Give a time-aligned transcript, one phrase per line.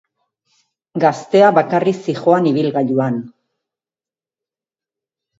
[1.01, 3.19] Gaztea bakarrik zihoan ibilgailuan.